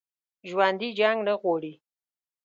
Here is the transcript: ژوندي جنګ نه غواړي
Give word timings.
ژوندي 0.49 0.89
جنګ 0.99 1.17
نه 1.27 1.33
غواړي 1.41 1.73